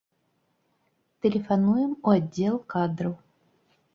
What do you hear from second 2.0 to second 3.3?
аддзел кадраў.